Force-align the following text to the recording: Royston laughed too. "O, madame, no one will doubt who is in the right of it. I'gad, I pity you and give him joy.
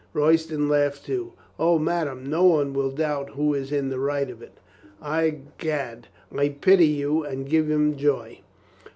Royston 0.13 0.67
laughed 0.67 1.05
too. 1.05 1.33
"O, 1.59 1.77
madame, 1.77 2.25
no 2.27 2.43
one 2.43 2.73
will 2.73 2.89
doubt 2.89 3.29
who 3.35 3.53
is 3.53 3.71
in 3.71 3.89
the 3.89 3.99
right 3.99 4.31
of 4.31 4.41
it. 4.41 4.57
I'gad, 4.99 6.07
I 6.35 6.49
pity 6.49 6.87
you 6.87 7.23
and 7.23 7.47
give 7.47 7.69
him 7.69 7.95
joy. 7.95 8.39